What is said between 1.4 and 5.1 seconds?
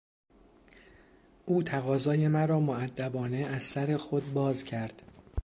او تقاضای مرا مؤدبانه از سر خود باز کرد.